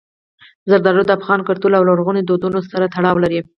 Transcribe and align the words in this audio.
زردالو 0.69 1.03
د 1.07 1.11
افغان 1.17 1.39
کلتور 1.47 1.71
او 1.75 1.87
لرغونو 1.89 2.19
دودونو 2.27 2.59
سره 2.71 2.85
تړاو 2.95 3.21
لري. 3.23 3.39